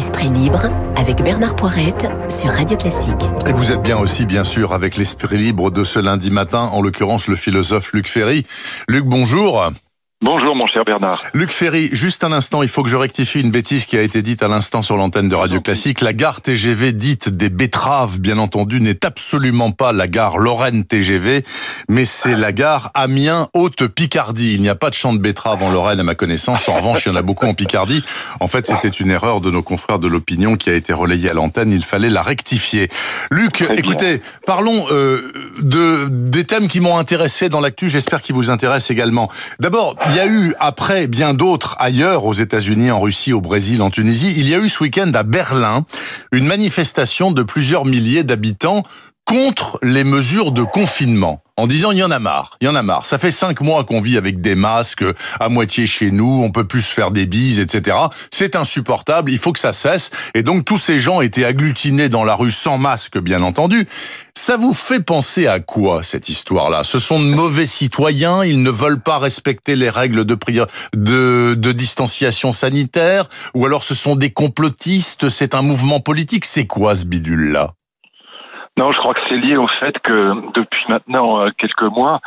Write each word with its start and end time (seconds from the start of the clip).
Esprit 0.00 0.28
libre 0.28 0.70
avec 0.96 1.22
Bernard 1.22 1.56
Poirette 1.56 2.08
sur 2.30 2.50
Radio 2.50 2.74
Classique. 2.74 3.22
Et 3.46 3.52
vous 3.52 3.70
êtes 3.70 3.82
bien 3.82 3.98
aussi, 3.98 4.24
bien 4.24 4.44
sûr, 4.44 4.72
avec 4.72 4.96
l'esprit 4.96 5.36
libre 5.36 5.70
de 5.70 5.84
ce 5.84 5.98
lundi 5.98 6.30
matin, 6.30 6.70
en 6.72 6.80
l'occurrence 6.80 7.28
le 7.28 7.36
philosophe 7.36 7.92
Luc 7.92 8.08
Ferry. 8.08 8.46
Luc, 8.88 9.04
bonjour. 9.04 9.70
Bonjour 10.22 10.54
mon 10.54 10.66
cher 10.66 10.84
Bernard. 10.84 11.22
Luc 11.32 11.50
Ferry, 11.50 11.88
juste 11.92 12.24
un 12.24 12.32
instant, 12.32 12.62
il 12.62 12.68
faut 12.68 12.82
que 12.82 12.90
je 12.90 12.96
rectifie 12.98 13.40
une 13.40 13.50
bêtise 13.50 13.86
qui 13.86 13.96
a 13.96 14.02
été 14.02 14.20
dite 14.20 14.42
à 14.42 14.48
l'instant 14.48 14.82
sur 14.82 14.98
l'antenne 14.98 15.30
de 15.30 15.34
Radio 15.34 15.62
Classique. 15.62 16.02
La 16.02 16.12
gare 16.12 16.42
TGV 16.42 16.92
dite 16.92 17.30
des 17.30 17.48
betteraves, 17.48 18.20
bien 18.20 18.36
entendu, 18.36 18.82
n'est 18.82 19.06
absolument 19.06 19.70
pas 19.72 19.92
la 19.92 20.08
gare 20.08 20.36
Lorraine 20.36 20.84
TGV, 20.84 21.42
mais 21.88 22.04
c'est 22.04 22.36
la 22.36 22.52
gare 22.52 22.90
Amiens 22.92 23.48
Haute 23.54 23.86
Picardie. 23.86 24.52
Il 24.52 24.60
n'y 24.60 24.68
a 24.68 24.74
pas 24.74 24.90
de 24.90 24.94
champ 24.94 25.14
de 25.14 25.18
betteraves 25.20 25.62
en 25.62 25.70
Lorraine 25.70 26.00
à 26.00 26.04
ma 26.04 26.14
connaissance. 26.14 26.68
En 26.68 26.74
revanche, 26.74 27.06
il 27.06 27.08
y 27.08 27.12
en 27.12 27.16
a 27.16 27.22
beaucoup 27.22 27.46
en 27.46 27.54
Picardie. 27.54 28.02
En 28.40 28.46
fait, 28.46 28.66
c'était 28.66 28.88
une 28.88 29.10
erreur 29.10 29.40
de 29.40 29.50
nos 29.50 29.62
confrères 29.62 30.00
de 30.00 30.06
l'opinion 30.06 30.56
qui 30.56 30.68
a 30.68 30.74
été 30.74 30.92
relayée 30.92 31.30
à 31.30 31.32
l'antenne. 31.32 31.72
Il 31.72 31.82
fallait 31.82 32.10
la 32.10 32.20
rectifier. 32.20 32.90
Luc, 33.30 33.62
écoutez, 33.62 34.20
parlons 34.44 34.84
euh, 34.90 35.32
de 35.62 36.08
des 36.10 36.44
thèmes 36.44 36.68
qui 36.68 36.80
m'ont 36.80 36.98
intéressé 36.98 37.48
dans 37.48 37.60
l'actu. 37.60 37.88
J'espère 37.88 38.20
qu'ils 38.20 38.34
vous 38.34 38.50
intéressent 38.50 38.90
également. 38.90 39.30
D'abord, 39.60 39.96
il 40.10 40.16
y 40.16 40.20
a 40.20 40.26
eu, 40.26 40.54
après 40.58 41.06
bien 41.06 41.34
d'autres 41.34 41.76
ailleurs, 41.78 42.24
aux 42.24 42.32
États-Unis, 42.32 42.90
en 42.90 43.00
Russie, 43.00 43.32
au 43.32 43.40
Brésil, 43.40 43.80
en 43.80 43.90
Tunisie, 43.90 44.34
il 44.36 44.48
y 44.48 44.54
a 44.54 44.58
eu 44.58 44.68
ce 44.68 44.82
week-end 44.82 45.12
à 45.14 45.22
Berlin 45.22 45.84
une 46.32 46.46
manifestation 46.46 47.30
de 47.30 47.44
plusieurs 47.44 47.84
milliers 47.84 48.24
d'habitants 48.24 48.82
contre 49.30 49.78
les 49.84 50.02
mesures 50.02 50.50
de 50.50 50.64
confinement 50.64 51.40
en 51.56 51.68
disant 51.68 51.92
il 51.92 51.98
y 51.98 52.02
en 52.02 52.10
a 52.10 52.18
marre, 52.18 52.56
il 52.60 52.64
y 52.64 52.68
en 52.68 52.74
a 52.74 52.82
marre. 52.82 53.06
Ça 53.06 53.16
fait 53.16 53.30
cinq 53.30 53.60
mois 53.60 53.84
qu'on 53.84 54.00
vit 54.00 54.16
avec 54.16 54.40
des 54.40 54.56
masques 54.56 55.04
à 55.38 55.48
moitié 55.48 55.86
chez 55.86 56.10
nous, 56.10 56.42
on 56.42 56.50
peut 56.50 56.66
plus 56.66 56.82
se 56.82 56.92
faire 56.92 57.12
des 57.12 57.26
bises, 57.26 57.60
etc. 57.60 57.96
C'est 58.32 58.56
insupportable, 58.56 59.30
il 59.30 59.38
faut 59.38 59.52
que 59.52 59.60
ça 59.60 59.70
cesse. 59.70 60.10
Et 60.34 60.42
donc 60.42 60.64
tous 60.64 60.78
ces 60.78 60.98
gens 60.98 61.20
étaient 61.20 61.44
agglutinés 61.44 62.08
dans 62.08 62.24
la 62.24 62.34
rue 62.34 62.50
sans 62.50 62.76
masque, 62.76 63.20
bien 63.20 63.42
entendu. 63.42 63.86
Ça 64.34 64.56
vous 64.56 64.72
fait 64.72 65.00
penser 65.00 65.46
à 65.46 65.60
quoi 65.60 66.02
cette 66.02 66.28
histoire-là? 66.28 66.82
Ce 66.82 66.98
sont 66.98 67.20
de 67.20 67.26
mauvais 67.26 67.66
citoyens, 67.66 68.42
ils 68.44 68.64
ne 68.64 68.70
veulent 68.70 69.00
pas 69.00 69.18
respecter 69.18 69.76
les 69.76 69.90
règles 69.90 70.24
de, 70.24 70.36
de, 70.96 71.54
de 71.54 71.72
distanciation 71.72 72.50
sanitaire, 72.50 73.28
ou 73.54 73.64
alors 73.64 73.84
ce 73.84 73.94
sont 73.94 74.16
des 74.16 74.32
complotistes, 74.32 75.28
c'est 75.28 75.54
un 75.54 75.62
mouvement 75.62 76.00
politique? 76.00 76.46
C'est 76.46 76.66
quoi 76.66 76.96
ce 76.96 77.04
bidule-là? 77.04 77.74
Non, 78.80 78.92
je 78.92 78.98
crois 78.98 79.12
que 79.12 79.20
c'est 79.28 79.36
lié 79.36 79.58
au 79.58 79.68
fait 79.68 79.98
que 79.98 80.52
depuis 80.54 80.86
maintenant 80.88 81.42
euh, 81.42 81.50
quelques 81.58 81.82
mois, 81.82 82.18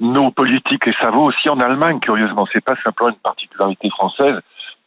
nos 0.00 0.30
politiques, 0.30 0.86
et 0.86 0.94
ça 1.02 1.10
vaut 1.10 1.24
aussi 1.24 1.50
en 1.50 1.60
Allemagne, 1.60 2.00
curieusement, 2.00 2.46
c'est 2.50 2.64
pas 2.64 2.76
simplement 2.82 3.10
une 3.10 3.16
particularité 3.16 3.90
française, 3.90 4.40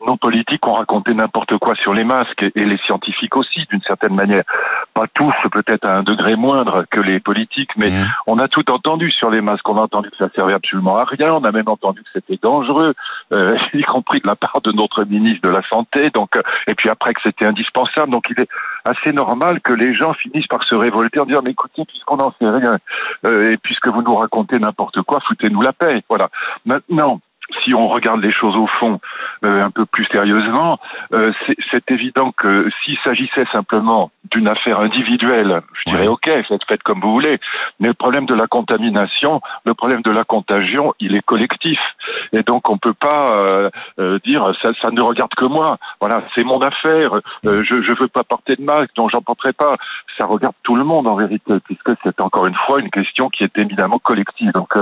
nos 0.06 0.18
politiques 0.18 0.66
ont 0.68 0.74
raconté 0.74 1.14
n'importe 1.14 1.58
quoi 1.58 1.76
sur 1.76 1.94
les 1.94 2.04
masques 2.04 2.44
et 2.44 2.66
les 2.66 2.78
scientifiques 2.86 3.36
aussi, 3.36 3.66
d'une 3.70 3.82
certaine 3.82 4.16
manière. 4.16 4.44
Pas 4.94 5.06
tous, 5.14 5.34
peut-être 5.52 5.88
à 5.88 5.98
un 5.98 6.04
degré 6.04 6.36
moindre 6.36 6.86
que 6.90 7.00
les 7.00 7.20
politiques, 7.20 7.72
mais 7.78 7.90
mmh. 7.90 8.08
on 8.28 8.40
a 8.40 8.48
tout 8.48 8.70
entendu 8.72 9.12
sur 9.12 9.30
les 9.30 9.42
masques. 9.42 9.68
On 9.70 9.78
a 9.78 9.82
entendu 9.82 10.10
que 10.10 10.18
ça 10.18 10.30
servait 10.36 10.54
absolument 10.54 10.98
à 10.98 11.06
rien. 11.06 11.34
On 11.34 11.44
a 11.44 11.52
même 11.52 11.68
entendu 11.68 12.02
que 12.02 12.10
c'était 12.14 12.40
dangereux, 12.42 12.94
euh, 13.34 13.58
y 13.74 13.84
compris 13.84 14.20
de 14.20 14.28
la 14.28 14.36
part 14.36 14.62
de 14.64 14.72
notre 14.72 15.04
ministre 15.04 15.48
de 15.48 15.54
la 15.54 15.62
Santé. 15.70 16.10
Donc, 16.10 16.36
euh, 16.36 16.42
et 16.68 16.76
puis 16.76 16.90
après 16.90 17.14
que 17.14 17.22
c'était 17.24 17.46
indispensable. 17.46 18.12
Donc, 18.12 18.26
il 18.30 18.42
est 18.42 18.50
assez 18.86 19.14
normal 19.14 19.62
que 19.62 19.74
les 19.74 19.94
gens 19.94 20.14
finissent 20.14 20.48
par 20.48 20.64
se 20.64 20.76
révolter 20.76 21.20
en 21.20 21.26
disant 21.26 21.42
mais 21.44 21.52
écoutez, 21.52 21.86
puisqu'on 21.86 22.18
n'en 22.18 22.32
sait 22.40 22.50
rien 22.50 22.78
euh, 23.26 23.52
et 23.52 23.58
puisque 23.58 23.88
vous 23.88 24.02
nous 24.02 24.16
racontez 24.16 24.60
n'importe 24.60 25.02
quoi, 25.04 25.20
foutez-nous 25.28 25.62
la 25.62 25.74
paix. 25.74 26.04
Voilà. 26.10 26.30
Maintenant 26.66 27.20
si 27.64 27.74
on 27.74 27.88
regarde 27.88 28.22
les 28.22 28.32
choses 28.32 28.56
au 28.56 28.68
fond 28.68 29.00
euh, 29.44 29.64
un 29.64 29.72
peu 29.72 29.86
plus 29.86 30.06
sérieusement, 30.06 30.80
euh, 31.14 31.32
c'est 31.72 31.90
évident 31.92 32.32
que 32.32 32.70
s'il 32.84 32.98
s'agissait 33.04 33.46
simplement 33.52 34.12
d'une 34.32 34.48
affaire 34.48 34.80
individuelle, 34.80 35.62
je 35.74 35.92
dirais 35.92 36.08
ok, 36.08 36.30
faites, 36.48 36.62
faites 36.68 36.84
comme 36.84 37.02
vous 37.02 37.12
voulez, 37.12 37.40
mais 37.80 37.90
le 37.90 37.94
problème 37.94 38.26
de 38.26 38.34
la 38.34 38.48
contamination, 38.48 39.42
le 39.66 39.74
problème 39.74 40.02
de 40.04 40.12
la 40.12 40.24
contagion, 40.24 40.94
il 41.00 41.16
est 41.16 41.22
collectif. 41.22 41.80
Et 42.34 42.44
donc 42.44 42.70
on 42.70 42.78
peut 42.78 42.94
pas 42.94 43.72
euh, 43.98 44.20
dire 44.24 44.52
ça, 44.62 44.70
ça 44.82 44.92
ne 44.92 45.02
regarde 45.02 45.34
que 45.36 45.46
moi. 45.46 45.78
Voilà, 46.00 46.24
c'est 46.36 46.44
mon 46.44 46.60
affaire. 46.60 47.20
je 47.44 47.50
ne 47.76 48.00
veux 48.00 48.08
pas 48.08 48.24
porter 48.24 48.56
de 48.56 48.64
masque, 48.64 48.96
donc 48.96 49.10
j'en 49.12 49.22
porterai 49.22 49.54
pas. 49.54 49.76
Ça 50.18 50.26
regarde 50.26 50.56
tout 50.64 50.76
le 50.76 50.84
monde 50.84 51.08
en 51.08 51.16
vérité, 51.16 51.54
puisque 51.66 51.92
c'est 52.04 52.22
encore 52.22 52.48
une 52.48 52.56
fois 52.68 52.80
une 52.80 52.90
question 52.90 53.30
qui 53.30 53.44
est 53.44 53.58
évidemment 53.58 54.00
collective. 54.00 54.52
Donc 54.54 54.74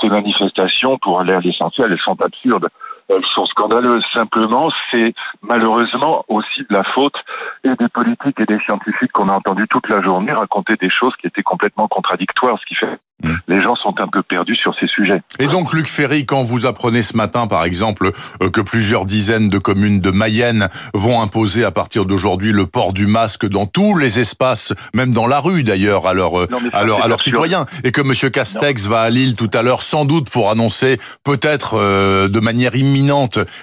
ces 0.00 0.08
manifestations, 0.08 0.98
pour 0.98 1.20
aller 1.20 1.32
à 1.32 1.40
l'essentiel, 1.40 1.88
elles 1.90 1.98
sont 1.98 2.13
absurdes 2.22 2.68
elles 3.08 3.26
sont 3.34 3.46
scandaleuses. 3.46 4.04
Simplement, 4.12 4.70
c'est 4.90 5.14
malheureusement 5.42 6.24
aussi 6.28 6.62
de 6.62 6.74
la 6.74 6.84
faute 6.84 7.16
et 7.64 7.74
des 7.74 7.88
politiques 7.88 8.40
et 8.40 8.46
des 8.46 8.58
scientifiques 8.60 9.12
qu'on 9.12 9.28
a 9.28 9.34
entendu 9.34 9.66
toute 9.68 9.88
la 9.88 10.02
journée 10.02 10.32
raconter 10.32 10.74
des 10.80 10.90
choses 10.90 11.14
qui 11.16 11.26
étaient 11.26 11.42
complètement 11.42 11.88
contradictoires, 11.88 12.58
ce 12.58 12.66
qui 12.66 12.74
fait 12.74 12.98
mmh. 13.24 13.38
les 13.48 13.62
gens 13.62 13.76
sont 13.76 13.94
un 13.98 14.08
peu 14.08 14.22
perdus 14.22 14.56
sur 14.56 14.74
ces 14.78 14.86
sujets. 14.86 15.22
Et 15.38 15.46
donc, 15.46 15.72
Luc 15.72 15.88
Ferry, 15.88 16.24
quand 16.24 16.42
vous 16.42 16.66
apprenez 16.66 17.02
ce 17.02 17.16
matin, 17.16 17.46
par 17.46 17.64
exemple, 17.64 18.12
euh, 18.42 18.50
que 18.50 18.60
plusieurs 18.60 19.04
dizaines 19.04 19.48
de 19.48 19.58
communes 19.58 20.00
de 20.00 20.10
Mayenne 20.10 20.68
vont 20.94 21.20
imposer 21.20 21.64
à 21.64 21.70
partir 21.70 22.06
d'aujourd'hui 22.06 22.52
le 22.52 22.66
port 22.66 22.92
du 22.92 23.06
masque 23.06 23.46
dans 23.46 23.66
tous 23.66 23.98
les 23.98 24.18
espaces, 24.18 24.72
même 24.94 25.12
dans 25.12 25.26
la 25.26 25.40
rue 25.40 25.62
d'ailleurs, 25.62 26.06
à 26.06 26.14
leurs 26.14 26.46
à 26.72 26.84
leurs 26.84 27.20
citoyens, 27.20 27.66
et 27.84 27.92
que 27.92 28.00
Monsieur 28.00 28.30
Castex 28.30 28.86
va 28.86 29.02
à 29.02 29.10
Lille 29.10 29.34
tout 29.34 29.50
à 29.52 29.62
l'heure, 29.62 29.82
sans 29.82 30.04
doute 30.04 30.30
pour 30.30 30.50
annoncer 30.50 30.98
peut-être 31.22 31.74
euh, 31.74 32.28
de 32.28 32.40
manière 32.40 32.74
immédiate 32.74 32.94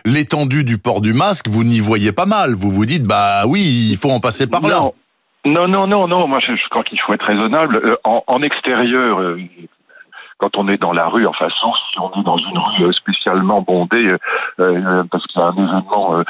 l'étendue 0.06 0.64
du 0.64 0.78
port 0.78 1.02
du 1.02 1.14
masque, 1.14 1.48
vous 1.48 1.64
n'y 1.64 1.80
voyez 1.80 2.12
pas 2.12 2.26
mal. 2.26 2.54
Vous 2.54 2.70
vous 2.70 2.86
dites, 2.86 3.04
bah 3.04 3.44
oui, 3.48 3.88
il 3.92 3.98
faut 3.98 4.12
en 4.12 4.20
passer 4.20 4.48
par 4.48 4.62
là. 4.62 4.82
Non, 5.46 5.68
non, 5.68 5.88
non, 5.88 6.08
non. 6.08 6.28
Moi, 6.28 6.40
je, 6.40 6.70
crois 6.70 6.84
qu'il 6.84 7.00
faut 7.00 7.14
être 7.14 7.26
raisonnable. 7.26 7.82
Euh, 7.84 7.96
en, 8.04 8.42
extérieur, 8.44 9.20
euh, 9.20 9.40
quand 10.38 10.56
on 10.56 10.68
est 10.68 10.78
dans 10.78 10.94
la 10.94 11.08
rue, 11.08 11.26
enfin, 11.26 11.48
sauf 11.60 11.76
si 11.92 12.00
on 12.00 12.12
est 12.20 12.24
dans 12.24 12.38
une 12.38 12.58
rue 12.58 12.86
euh, 12.86 12.92
spécialement 12.92 13.62
bondée, 13.62 14.16
parce 14.58 15.26
que 15.26 15.34
c'est 15.34 15.42
un 15.42 15.56
événement 15.56 16.24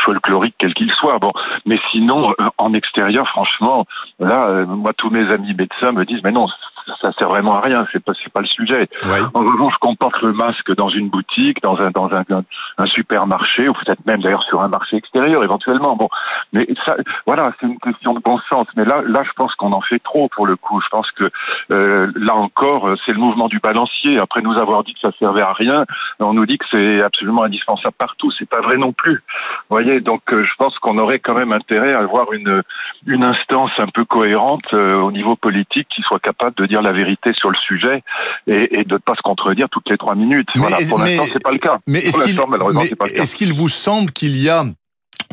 folklorique 0.00 0.54
quel 0.58 0.74
qu'il 0.74 0.90
soit. 0.92 1.18
Bon, 1.18 1.32
mais 1.64 1.78
sinon, 1.90 2.34
en 2.58 2.74
extérieur, 2.74 3.26
franchement, 3.28 3.86
là, 4.18 4.64
moi, 4.66 4.92
tous 4.94 5.10
mes 5.10 5.30
amis 5.32 5.54
médecins 5.54 5.92
me 5.92 6.04
disent, 6.04 6.22
mais 6.22 6.32
non, 6.32 6.46
ça 7.00 7.12
sert 7.18 7.28
vraiment 7.28 7.54
à 7.54 7.60
rien. 7.60 7.86
C'est 7.92 8.02
pas, 8.02 8.12
c'est 8.22 8.32
pas 8.32 8.40
le 8.40 8.46
sujet. 8.46 8.88
En 9.34 9.40
revanche, 9.40 9.74
qu'on 9.80 9.94
porte 9.94 10.20
le 10.22 10.32
masque 10.32 10.74
dans 10.74 10.88
une 10.88 11.08
boutique, 11.08 11.62
dans 11.62 11.76
un, 11.78 11.90
dans 11.90 12.10
un, 12.12 12.24
un 12.78 12.86
supermarché, 12.86 13.68
ou 13.68 13.72
peut-être 13.74 14.04
même 14.06 14.20
d'ailleurs 14.20 14.42
sur 14.44 14.60
un 14.60 14.68
marché 14.68 14.96
extérieur, 14.96 15.42
éventuellement. 15.44 15.96
Bon, 15.96 16.08
mais 16.52 16.66
ça, 16.84 16.96
voilà, 17.26 17.52
c'est 17.60 17.66
une 17.66 17.78
question 17.78 18.14
de 18.14 18.20
bon 18.20 18.38
sens. 18.50 18.66
Mais 18.76 18.84
là, 18.84 19.02
là, 19.06 19.22
je 19.24 19.32
pense 19.36 19.54
qu'on 19.54 19.72
en 19.72 19.80
fait 19.80 20.00
trop 20.00 20.28
pour 20.28 20.46
le 20.46 20.56
coup. 20.56 20.80
Je 20.80 20.88
pense 20.88 21.10
que 21.12 21.24
euh, 21.72 22.10
là 22.16 22.34
encore, 22.34 22.90
c'est 23.04 23.12
le 23.12 23.18
mouvement 23.18 23.48
du 23.48 23.58
balancier. 23.60 24.18
Après 24.20 24.40
nous 24.40 24.58
avoir 24.58 24.84
dit 24.84 24.94
que 24.94 25.00
ça 25.00 25.10
servait 25.18 25.42
à 25.42 25.52
rien, 25.52 25.84
on 26.20 26.34
nous 26.34 26.46
dit 26.46 26.58
que 26.58 26.66
c'est 26.70 27.02
absolument 27.02 27.44
indispensable 27.44 27.94
partout. 27.98 28.30
C'est 28.38 28.48
pas 28.48 28.60
vrai 28.60 28.76
non 28.76 28.92
plus. 28.92 29.22
Vous 29.68 29.76
voyez, 29.76 30.00
donc 30.00 30.22
euh, 30.32 30.44
je 30.44 30.54
pense 30.58 30.78
qu'on 30.78 30.98
aurait 30.98 31.18
quand 31.18 31.34
même 31.34 31.52
intérêt 31.52 31.94
à 31.94 32.00
avoir 32.00 32.32
une 32.32 32.62
une 33.06 33.24
instance 33.24 33.70
un 33.78 33.86
peu 33.86 34.04
cohérente 34.04 34.72
euh, 34.72 34.96
au 34.96 35.12
niveau 35.12 35.36
politique 35.36 35.88
qui 35.88 36.02
soit 36.02 36.18
capable 36.18 36.54
de 36.56 36.66
dire 36.66 36.82
la 36.82 36.87
vérité 36.92 37.30
sur 37.34 37.50
le 37.50 37.56
sujet 37.56 38.02
et, 38.46 38.84
de 38.84 38.94
ne 38.94 38.98
pas 38.98 39.14
se 39.14 39.22
contredire 39.22 39.68
toutes 39.70 39.88
les 39.90 39.96
trois 39.96 40.14
minutes. 40.14 40.48
Mais, 40.54 40.60
voilà, 40.60 40.78
pour 40.88 40.98
l'instant, 40.98 41.26
c'est 41.32 41.42
pas 41.42 41.52
le 41.52 41.58
cas. 41.58 41.78
Mais 41.86 42.00
est-ce 42.00 43.36
qu'il 43.36 43.52
vous 43.52 43.68
semble 43.68 44.12
qu'il 44.12 44.36
y 44.36 44.48
a 44.48 44.64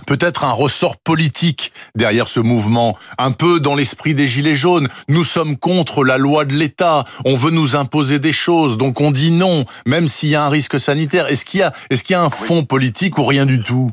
peut-être 0.07 0.43
un 0.43 0.51
ressort 0.51 0.97
politique 0.97 1.71
derrière 1.95 2.27
ce 2.27 2.39
mouvement, 2.39 2.97
un 3.17 3.31
peu 3.31 3.59
dans 3.59 3.75
l'esprit 3.75 4.13
des 4.13 4.27
Gilets 4.27 4.55
jaunes? 4.55 4.87
Nous 5.07 5.23
sommes 5.23 5.57
contre 5.57 6.03
la 6.03 6.17
loi 6.17 6.45
de 6.45 6.53
l'État, 6.53 7.05
on 7.25 7.35
veut 7.35 7.51
nous 7.51 7.75
imposer 7.75 8.19
des 8.19 8.33
choses, 8.33 8.77
donc 8.77 9.01
on 9.01 9.11
dit 9.11 9.31
non, 9.31 9.65
même 9.85 10.07
s'il 10.07 10.29
y 10.29 10.35
a 10.35 10.43
un 10.43 10.49
risque 10.49 10.79
sanitaire. 10.79 11.27
Est-ce 11.27 11.45
qu'il 11.45 11.61
y 11.61 11.63
a, 11.63 11.73
est-ce 11.89 12.03
qu'il 12.03 12.13
y 12.13 12.17
a 12.17 12.23
un 12.23 12.29
fond 12.29 12.63
politique 12.63 13.17
ou 13.17 13.25
rien 13.25 13.45
du 13.45 13.61
tout? 13.61 13.89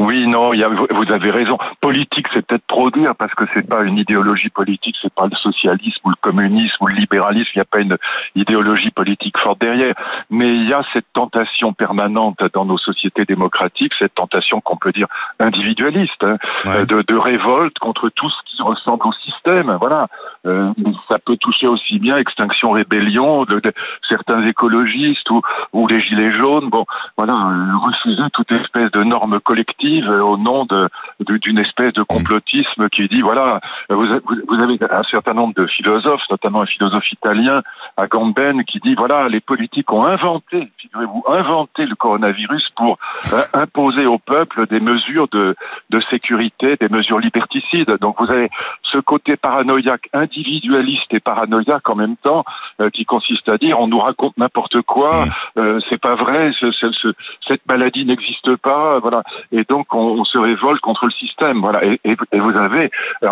Oui, 0.00 0.26
non, 0.26 0.54
il 0.54 0.60
y 0.60 0.64
a, 0.64 0.68
vous 0.68 1.12
avez 1.12 1.30
raison. 1.30 1.58
Politique, 1.80 2.26
c'est 2.32 2.44
peut-être 2.46 2.66
trop 2.66 2.90
dire 2.90 3.14
parce 3.16 3.34
que 3.34 3.44
c'est 3.52 3.68
pas 3.68 3.82
une 3.82 3.98
idéologie 3.98 4.48
politique, 4.48 4.96
c'est 5.02 5.12
pas 5.12 5.26
le 5.26 5.36
socialisme 5.36 6.00
ou 6.04 6.10
le 6.10 6.16
communisme 6.20 6.76
ou 6.80 6.86
le 6.86 6.96
libéralisme. 6.96 7.50
Il 7.54 7.58
n'y 7.58 7.62
a 7.62 7.66
pas 7.66 7.80
une 7.80 7.96
idéologie 8.34 8.90
politique 8.90 9.36
forte 9.38 9.60
derrière. 9.60 9.94
Mais 10.30 10.48
il 10.48 10.68
y 10.68 10.72
a 10.72 10.82
cette 10.94 11.06
tentation 11.12 11.74
permanente 11.74 12.38
dans 12.54 12.64
nos 12.64 12.78
sociétés 12.78 13.26
démocratiques, 13.26 13.92
cette 13.98 14.14
tentation 14.14 14.62
qu'on 14.62 14.78
peut 14.78 14.92
dire 14.92 15.06
individualiste, 15.38 16.24
hein, 16.24 16.84
de, 16.88 17.02
de, 17.02 17.16
révolte 17.16 17.78
contre 17.78 18.08
tout 18.08 18.30
ce 18.30 18.36
qui 18.46 18.62
ressemble 18.62 19.06
au 19.06 19.12
système. 19.12 19.76
Voilà. 19.80 20.06
Euh, 20.46 20.72
ça 21.10 21.18
peut 21.18 21.36
toucher 21.36 21.66
aussi 21.66 21.98
bien 21.98 22.16
extinction, 22.16 22.70
rébellion 22.70 23.44
de, 23.44 23.60
certains 24.08 24.42
écologistes 24.46 25.28
ou, 25.30 25.42
ou 25.72 25.86
les 25.86 26.00
gilets 26.00 26.32
jaunes. 26.32 26.70
Bon, 26.70 26.86
voilà, 27.18 27.34
euh, 27.34 27.76
refuser 27.76 28.22
toute 28.32 28.50
espèce 28.52 28.90
de 28.92 29.02
normes 29.02 29.40
collectives 29.40 30.08
au 30.08 30.36
nom 30.36 30.64
de 30.64 30.88
d'une 31.28 31.58
espèce 31.58 31.92
de 31.92 32.02
complotisme 32.02 32.88
qui 32.88 33.06
dit 33.08 33.20
voilà, 33.20 33.60
vous, 33.90 34.06
vous 34.48 34.54
avez 34.54 34.78
un 34.90 35.02
certain 35.04 35.34
nombre 35.34 35.54
de 35.54 35.66
philosophes, 35.66 36.22
notamment 36.30 36.62
un 36.62 36.66
philosophe 36.66 37.12
italien, 37.12 37.62
Agamben, 37.96 38.64
qui 38.64 38.80
dit 38.80 38.94
voilà, 38.94 39.28
les 39.28 39.40
politiques 39.40 39.92
ont 39.92 40.04
inventé, 40.04 40.70
figurez-vous, 40.78 41.24
inventé 41.28 41.86
le 41.86 41.94
coronavirus 41.94 42.70
pour 42.76 42.98
euh, 43.32 43.42
imposer 43.54 44.06
au 44.06 44.18
peuple 44.18 44.66
des 44.66 44.80
mesures 44.80 45.28
de, 45.28 45.54
de 45.90 46.00
sécurité, 46.10 46.76
des 46.80 46.88
mesures 46.88 47.18
liberticides. 47.18 47.96
Donc 48.00 48.16
vous 48.18 48.30
avez 48.30 48.48
ce 48.82 48.98
côté 48.98 49.36
paranoïaque, 49.36 50.08
individualiste 50.30 51.12
et 51.12 51.20
paranoïaque 51.20 51.88
en 51.88 51.96
même 51.96 52.16
temps, 52.16 52.44
euh, 52.80 52.90
qui 52.90 53.04
consiste 53.04 53.48
à 53.48 53.56
dire 53.56 53.80
on 53.80 53.88
nous 53.88 53.98
raconte 53.98 54.36
n'importe 54.38 54.80
quoi, 54.82 55.26
mmh. 55.26 55.30
euh, 55.58 55.80
c'est 55.88 56.00
pas 56.00 56.14
vrai, 56.14 56.52
ce, 56.58 56.70
ce, 56.70 57.12
cette 57.46 57.62
maladie 57.70 58.04
n'existe 58.04 58.56
pas, 58.56 58.98
voilà. 59.00 59.22
Et 59.52 59.64
donc 59.68 59.92
on, 59.94 60.20
on, 60.20 60.24
se 60.24 60.38
révolte 60.38 60.80
contre 60.80 61.06
le 61.06 61.12
système, 61.12 61.60
voilà. 61.60 61.84
Et, 61.84 62.00
et, 62.04 62.16
et 62.32 62.38
vous 62.38 62.56
avez 62.56 62.90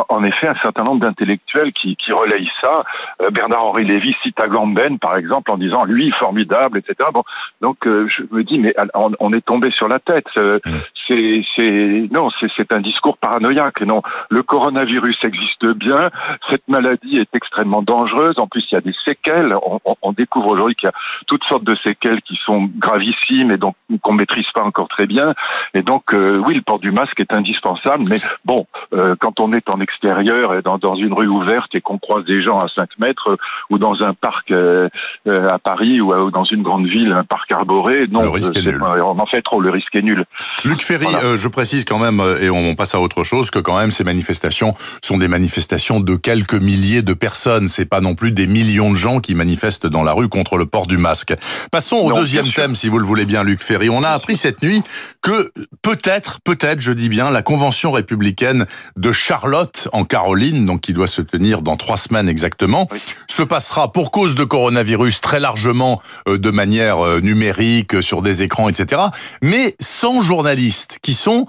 en 0.08 0.24
effet 0.24 0.48
un 0.48 0.60
certain 0.62 0.84
nombre 0.84 1.00
d'intellectuels 1.00 1.72
qui, 1.72 1.96
qui 1.96 2.12
relayent 2.12 2.50
ça. 2.60 2.84
Bernard-Henri 3.30 3.84
Lévy 3.84 4.14
cite 4.22 4.40
Agamben, 4.40 4.98
par 4.98 5.16
exemple, 5.16 5.50
en 5.50 5.58
disant 5.58 5.84
lui 5.84 6.10
formidable, 6.12 6.78
etc. 6.78 7.08
Bon, 7.12 7.22
donc 7.60 7.76
je 7.84 8.22
me 8.30 8.42
dis 8.42 8.58
mais 8.58 8.74
on, 8.94 9.12
on 9.20 9.32
est 9.32 9.44
tombé 9.44 9.70
sur 9.70 9.88
la 9.88 9.98
tête. 9.98 10.26
Mmh. 10.36 10.70
C'est, 11.08 11.42
c'est 11.56 12.08
non, 12.12 12.28
c'est, 12.38 12.48
c'est 12.56 12.72
un 12.72 12.80
discours 12.80 13.16
paranoïaque. 13.18 13.80
Non, 13.82 14.02
le 14.30 14.42
coronavirus 14.42 15.16
existe 15.24 15.66
bien. 15.74 16.10
Cette 16.50 16.66
maladie 16.68 17.18
est 17.18 17.34
extrêmement 17.34 17.82
dangereuse. 17.82 18.38
En 18.38 18.46
plus, 18.46 18.64
il 18.70 18.74
y 18.74 18.78
a 18.78 18.80
des 18.80 18.94
séquelles. 19.04 19.54
On, 19.62 19.80
on 20.02 20.12
découvre 20.12 20.52
aujourd'hui 20.52 20.74
qu'il 20.74 20.88
y 20.88 20.90
a 20.90 20.94
toutes 21.26 21.44
sortes 21.44 21.64
de 21.64 21.76
séquelles 21.76 22.22
qui 22.22 22.38
sont 22.44 22.70
gravissimes 22.76 23.50
et 23.50 23.56
donc 23.56 23.74
qu'on 24.02 24.12
maîtrise 24.12 24.46
pas 24.54 24.62
encore 24.62 24.88
très 24.88 25.06
bien. 25.06 25.34
Et 25.74 25.82
donc, 25.82 26.12
euh, 26.12 26.38
oui, 26.46 26.54
le 26.54 26.62
port 26.62 26.78
du 26.78 26.90
masque 26.92 27.18
est 27.20 27.32
indispensable. 27.32 28.04
Mais 28.08 28.18
bon, 28.44 28.66
euh, 28.92 29.16
quand 29.20 29.40
on 29.40 29.52
est 29.52 29.68
en 29.70 29.80
extérieur 29.80 30.54
et 30.54 30.62
dans, 30.62 30.78
dans 30.78 30.94
une 30.94 31.12
rue 31.12 31.28
ouverte 31.28 31.74
et 31.74 31.80
qu'on 31.80 31.98
croise 31.98 32.24
des 32.24 32.42
gens 32.42 32.58
à 32.58 32.68
5 32.68 32.90
mètres 32.98 33.32
euh, 33.32 33.36
ou 33.70 33.78
dans 33.78 34.02
un 34.02 34.14
parc 34.14 34.50
euh, 34.50 34.88
euh, 35.26 35.48
à 35.48 35.58
Paris 35.58 36.00
ou, 36.00 36.14
ou, 36.14 36.30
dans 36.30 36.44
une 36.44 36.62
grande 36.62 36.86
ville, 36.86 37.12
un 37.12 37.24
parc 37.24 37.50
arboré, 37.52 38.06
non, 38.10 38.22
le 38.22 38.28
risque 38.30 38.56
est 38.56 38.62
nul. 38.62 38.80
on 38.82 39.18
en 39.18 39.26
fait 39.26 39.42
trop. 39.42 39.60
Le 39.60 39.70
risque 39.70 39.94
est 39.94 40.02
nul. 40.02 40.24
Luc 40.64 40.82
Ferry, 40.82 40.97
voilà. 41.06 41.36
je 41.36 41.48
précise 41.48 41.84
quand 41.84 41.98
même, 41.98 42.22
et 42.40 42.50
on 42.50 42.74
passe 42.74 42.94
à 42.94 43.00
autre 43.00 43.22
chose, 43.24 43.50
que 43.50 43.58
quand 43.58 43.78
même 43.78 43.90
ces 43.90 44.04
manifestations 44.04 44.74
sont 45.02 45.18
des 45.18 45.28
manifestations 45.28 46.00
de 46.00 46.16
quelques 46.16 46.54
milliers 46.54 47.02
de 47.02 47.12
personnes. 47.12 47.68
C'est 47.68 47.84
pas 47.84 48.00
non 48.00 48.14
plus 48.14 48.32
des 48.32 48.46
millions 48.46 48.90
de 48.90 48.96
gens 48.96 49.20
qui 49.20 49.34
manifestent 49.34 49.86
dans 49.86 50.02
la 50.02 50.12
rue 50.12 50.28
contre 50.28 50.56
le 50.56 50.66
port 50.66 50.86
du 50.86 50.96
masque. 50.96 51.34
Passons 51.70 51.96
au 51.96 52.10
non, 52.10 52.16
deuxième 52.16 52.52
thème, 52.52 52.74
si 52.74 52.88
vous 52.88 52.98
le 52.98 53.06
voulez 53.06 53.24
bien, 53.24 53.42
Luc 53.42 53.62
Ferry. 53.62 53.90
On 53.90 54.02
a 54.02 54.10
appris 54.10 54.36
cette 54.36 54.62
nuit 54.62 54.82
que 55.22 55.50
peut-être, 55.82 56.40
peut-être, 56.40 56.80
je 56.80 56.92
dis 56.92 57.08
bien, 57.08 57.30
la 57.30 57.42
convention 57.42 57.92
républicaine 57.92 58.66
de 58.96 59.12
Charlotte 59.12 59.88
en 59.92 60.04
Caroline, 60.04 60.66
donc 60.66 60.80
qui 60.80 60.92
doit 60.92 61.06
se 61.06 61.22
tenir 61.22 61.62
dans 61.62 61.76
trois 61.76 61.96
semaines 61.96 62.28
exactement, 62.28 62.88
oui. 62.92 63.00
se 63.28 63.42
passera 63.42 63.92
pour 63.92 64.10
cause 64.10 64.34
de 64.34 64.44
coronavirus 64.44 65.20
très 65.20 65.40
largement 65.40 66.00
euh, 66.28 66.38
de 66.38 66.50
manière 66.50 67.04
euh, 67.04 67.20
numérique 67.20 68.02
sur 68.02 68.22
des 68.22 68.42
écrans, 68.42 68.68
etc. 68.68 69.02
Mais 69.42 69.74
sans 69.80 70.20
journalistes 70.20 70.87
qui 71.02 71.14
sont 71.14 71.46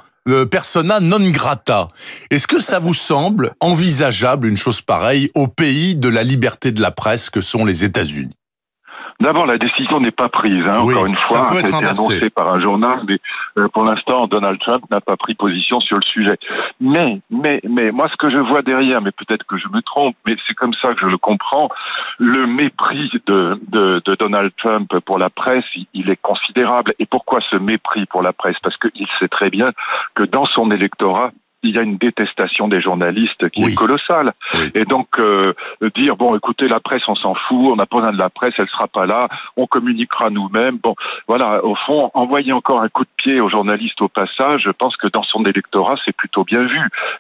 persona 0.52 1.00
non 1.00 1.30
grata. 1.32 1.88
Est-ce 2.30 2.48
que 2.48 2.60
ça 2.60 2.80
vous 2.80 2.94
semble 2.94 3.54
envisageable 3.60 4.48
une 4.48 4.58
chose 4.58 4.82
pareille 4.82 5.32
au 5.34 5.48
pays 5.48 5.96
de 5.96 6.08
la 6.08 6.24
liberté 6.24 6.72
de 6.72 6.82
la 6.82 6.92
presse 6.92 7.30
que 7.30 7.42
sont 7.42 7.66
les 7.66 7.84
États-Unis? 7.84 8.36
D'abord, 9.20 9.46
la 9.46 9.58
décision 9.58 10.00
n'est 10.00 10.12
pas 10.12 10.30
prise. 10.30 10.66
Hein, 10.66 10.80
oui, 10.84 10.94
encore 10.94 11.06
une 11.08 11.18
fois, 11.18 11.40
ça 11.40 11.46
peut 11.46 11.60
être 11.60 11.76
annoncé 11.76 12.30
par 12.30 12.54
un 12.54 12.62
journal, 12.62 13.02
mais 13.06 13.20
euh, 13.58 13.68
pour 13.68 13.84
l'instant, 13.84 14.28
Donald 14.28 14.58
Trump 14.60 14.84
n'a 14.90 15.02
pas 15.02 15.18
pris 15.18 15.36
position 15.36 15.82
sur 15.82 15.98
le 15.98 16.04
sujet. 16.04 16.38
Mais, 16.80 17.20
mais, 17.30 17.60
mais, 17.68 17.92
moi, 17.92 18.08
ce 18.10 18.16
que 18.16 18.30
je 18.30 18.38
vois 18.38 18.62
derrière, 18.62 19.02
mais 19.02 19.12
peut-être 19.12 19.46
que 19.46 19.58
je 19.58 19.68
me 19.68 19.82
trompe, 19.82 20.16
mais 20.26 20.38
c'est 20.48 20.54
comme 20.54 20.74
ça 20.82 20.94
que 20.94 21.02
je 21.02 21.08
le 21.08 21.18
comprends, 21.18 21.70
le 22.18 22.48
mépris 22.48 23.12
de, 23.28 23.60
de, 23.68 24.02
de 24.06 24.16
Donald 24.16 24.54
Trump 24.56 24.90
pour 25.06 25.18
la 25.18 25.30
presse, 25.30 25.66
il, 25.76 25.86
il, 25.94 26.10
est 26.10 26.22
considérable. 26.22 26.94
Et 27.00 27.06
pourquoi 27.06 27.40
ce 27.50 27.58
mépris 27.58 28.06
pour 28.06 28.22
la 28.22 28.32
presse? 28.32 28.56
Parce 28.64 28.78
qu'il 28.78 29.08
sait 29.20 29.28
très 29.28 29.50
bien 29.50 29.72
que 30.16 30.24
dans 30.24 30.46
son 30.46 30.72
électorat, 30.72 31.32
il 31.64 31.76
y 31.76 31.80
a 31.80 31.82
une 31.82 31.98
détestation 31.98 32.68
des 32.68 32.82
journalistes 32.82 33.50
qui 33.50 33.64
oui. 33.64 33.72
est 33.72 33.76
colossale. 33.76 34.32
Oui. 34.54 34.72
Et 34.76 34.86
donc 34.86 35.08
euh, 35.20 35.54
dire 35.96 36.16
bon, 36.16 36.36
écoutez, 36.36 36.68
la 36.68 36.80
presse, 36.80 37.04
on 37.08 37.16
s'en 37.16 37.36
fout, 37.36 37.70
on 37.72 37.76
n'a 37.76 37.86
pas 37.86 37.98
besoin 37.98 38.12
de 38.12 38.18
la 38.18 38.30
presse, 38.30 38.54
elle 38.58 38.68
sera 38.70 38.88
pas 38.88 39.06
là, 39.06 39.28
on 39.58 39.68
communiquera 39.68 40.30
nous-mêmes. 40.30 40.78
Bon, 40.82 40.96
voilà, 41.28 41.64
au 41.66 41.76
fond, 41.76 42.12
envoyer 42.14 42.54
encore 42.54 42.82
un 42.82 42.90
coup 42.90 43.04
de 43.04 43.10
pied 43.18 43.42
aux 43.42 43.50
journalistes 43.50 44.02
au 44.02 44.08
passage, 44.08 44.62
je 44.64 44.72
pense 44.72 44.96
que 44.98 45.08
dans 45.08 45.24
son 45.24 45.44
électorat, 45.44 45.96
c'est 46.06 46.16
plutôt 46.16 46.44
bien 46.44 46.64
vu, 46.64 46.80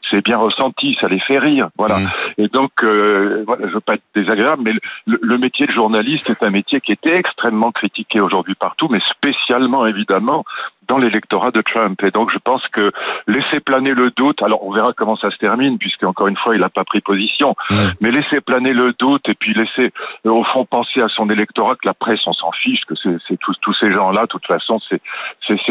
c'est 0.09 0.23
bien 0.23 0.37
ressenti, 0.37 0.97
ça 0.99 1.07
les 1.07 1.19
fait 1.19 1.39
rire, 1.39 1.69
voilà. 1.77 1.99
Mmh. 1.99 2.11
Et 2.37 2.47
donc, 2.47 2.71
euh, 2.83 3.43
voilà, 3.45 3.67
je 3.67 3.73
veux 3.73 3.79
pas 3.79 3.95
être 3.95 4.03
désagréable, 4.15 4.63
mais 4.65 4.73
le, 5.05 5.19
le 5.21 5.37
métier 5.37 5.65
de 5.65 5.71
journaliste 5.71 6.29
est 6.29 6.43
un 6.43 6.51
métier 6.51 6.81
qui 6.81 6.91
était 6.91 7.15
extrêmement 7.15 7.71
critiqué 7.71 8.21
aujourd'hui 8.21 8.55
partout, 8.55 8.87
mais 8.89 8.99
spécialement 9.09 9.85
évidemment 9.85 10.45
dans 10.89 10.97
l'électorat 10.97 11.51
de 11.51 11.61
Trump. 11.61 12.01
Et 12.03 12.11
donc, 12.11 12.31
je 12.33 12.39
pense 12.39 12.67
que 12.69 12.91
laisser 13.27 13.59
planer 13.59 13.91
le 13.91 14.11
doute, 14.11 14.41
alors 14.43 14.65
on 14.65 14.73
verra 14.73 14.91
comment 14.93 15.15
ça 15.15 15.29
se 15.29 15.37
termine, 15.37 15.77
puisque 15.77 16.03
encore 16.03 16.27
une 16.27 16.37
fois, 16.37 16.55
il 16.55 16.61
n'a 16.61 16.69
pas 16.69 16.83
pris 16.83 16.99
position, 16.99 17.55
mmh. 17.69 17.75
mais 18.01 18.11
laisser 18.11 18.41
planer 18.41 18.73
le 18.73 18.93
doute 18.97 19.29
et 19.29 19.35
puis 19.35 19.53
laisser, 19.53 19.93
euh, 20.25 20.31
au 20.31 20.43
fond, 20.43 20.65
penser 20.65 21.01
à 21.01 21.07
son 21.07 21.29
électorat 21.29 21.75
que 21.75 21.87
la 21.87 21.93
presse, 21.93 22.19
on 22.25 22.33
s'en 22.33 22.51
fiche, 22.51 22.81
que 22.85 22.95
c'est 22.95 23.37
tous, 23.37 23.55
tous 23.61 23.73
ces 23.79 23.91
gens-là, 23.91 24.21
de 24.21 24.27
toute 24.27 24.45
façon, 24.45 24.79
c'est 24.89 25.01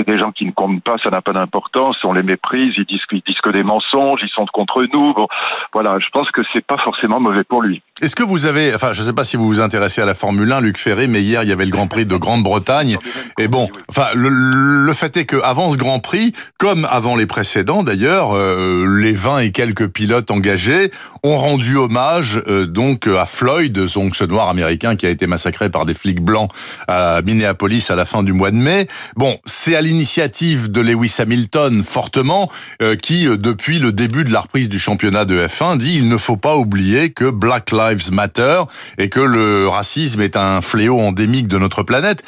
des 0.06 0.18
gens 0.18 0.32
qui 0.32 0.46
ne 0.46 0.52
comptent 0.52 0.82
pas, 0.82 0.96
ça 1.02 1.10
n'a 1.10 1.20
pas 1.20 1.32
d'importance, 1.32 1.98
on 2.04 2.12
les 2.12 2.22
méprise, 2.22 2.74
ils 2.76 2.84
disent, 2.84 3.02
ils 3.12 3.22
disent 3.26 3.40
que 3.40 3.50
des 3.50 3.62
mensonges, 3.62 4.20
ils 4.22 4.30
sont 4.30 4.46
contre 4.46 4.82
nous. 4.92 5.12
Bon, 5.14 5.26
voilà, 5.72 5.98
je 5.98 6.08
pense 6.10 6.30
que 6.30 6.42
c'est 6.52 6.64
pas 6.64 6.78
forcément 6.78 7.20
mauvais 7.20 7.44
pour 7.44 7.62
lui. 7.62 7.82
Est-ce 8.00 8.14
que 8.14 8.22
vous 8.22 8.46
avez, 8.46 8.72
enfin, 8.76 8.92
je 8.92 9.02
ne 9.02 9.06
sais 9.06 9.12
pas 9.12 9.24
si 9.24 9.36
vous 9.36 9.48
vous 9.48 9.58
intéressez 9.58 10.00
à 10.00 10.04
la 10.04 10.14
Formule 10.14 10.52
1, 10.52 10.60
Luc 10.60 10.78
Ferré, 10.78 11.08
mais 11.08 11.20
hier 11.20 11.42
il 11.42 11.48
y 11.48 11.52
avait 11.52 11.64
le 11.64 11.72
Grand 11.72 11.88
Prix 11.88 12.06
de 12.06 12.16
Grande-Bretagne. 12.16 12.96
Et 13.40 13.48
bon, 13.48 13.68
enfin, 13.88 14.10
le, 14.14 14.28
le 14.28 14.92
fait 14.92 15.16
est 15.16 15.26
qu'avant 15.26 15.68
ce 15.70 15.76
Grand 15.76 15.98
Prix, 15.98 16.32
comme 16.58 16.86
avant 16.88 17.16
les 17.16 17.26
précédents 17.26 17.82
d'ailleurs, 17.82 18.36
euh, 18.36 18.86
les 19.00 19.12
20 19.12 19.40
et 19.40 19.50
quelques 19.50 19.88
pilotes 19.88 20.30
engagés 20.30 20.92
ont 21.24 21.36
rendu 21.36 21.76
hommage 21.76 22.40
euh, 22.46 22.66
donc 22.66 23.08
à 23.08 23.26
Floyd, 23.26 23.76
donc 23.76 24.14
ce 24.14 24.22
noir 24.22 24.48
américain 24.48 24.94
qui 24.94 25.04
a 25.06 25.10
été 25.10 25.26
massacré 25.26 25.68
par 25.68 25.84
des 25.84 25.94
flics 25.94 26.20
blancs 26.20 26.52
à 26.86 27.20
Minneapolis 27.22 27.90
à 27.90 27.96
la 27.96 28.04
fin 28.04 28.22
du 28.22 28.32
mois 28.32 28.52
de 28.52 28.56
mai. 28.56 28.86
Bon, 29.16 29.38
c'est 29.44 29.74
à 29.74 29.80
l'initiative 29.80 30.70
de 30.70 30.80
Lewis 30.80 31.16
Hamilton 31.18 31.82
fortement 31.82 32.48
euh, 32.80 32.94
qui, 32.94 33.24
depuis 33.24 33.80
le 33.80 33.90
début 33.90 34.22
de 34.22 34.32
la 34.32 34.38
reprise 34.40 34.68
du 34.68 34.78
championnat 34.78 35.24
de 35.24 35.44
F1, 35.44 35.78
dit 35.78 35.96
il 35.96 36.08
ne 36.08 36.16
faut 36.16 36.36
pas 36.36 36.56
oublier 36.56 37.10
que 37.10 37.28
Black 37.28 37.72
Lives 37.72 37.87
Lives 37.88 38.10
et 38.98 39.08
que 39.08 39.20
le 39.20 39.68
racisme 39.68 40.20
est 40.20 40.36
un 40.36 40.60
fléau 40.60 40.98
endémique 41.00 41.48
de 41.48 41.58
notre 41.58 41.82
planète. 41.82 42.22